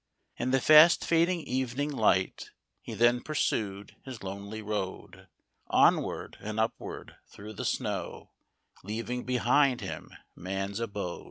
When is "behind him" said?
9.25-10.09